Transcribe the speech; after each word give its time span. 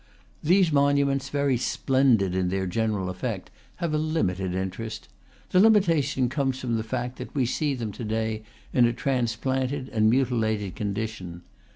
These 0.41 0.71
monuments, 0.71 1.29
very 1.29 1.57
splendid 1.57 2.33
in 2.33 2.49
their 2.49 2.65
general 2.65 3.07
effect, 3.07 3.51
have 3.75 3.93
a 3.93 3.99
limited 3.99 4.55
interest. 4.55 5.09
The 5.51 5.59
limitation 5.59 6.27
comes 6.27 6.59
from 6.59 6.75
the 6.75 6.83
fact 6.83 7.17
that 7.19 7.35
we 7.35 7.45
see 7.45 7.75
them 7.75 7.91
to 7.91 8.03
day 8.03 8.41
in 8.73 8.85
a 8.87 8.93
transplanted 8.93 9.89
and 9.89 10.09
mutilated 10.09 10.75
condition. 10.75 11.43